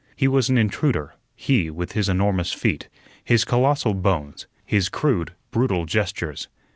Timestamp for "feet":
2.53-2.89